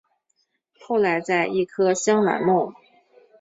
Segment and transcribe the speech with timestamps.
[0.79, 2.73] 后来在一棵香兰木。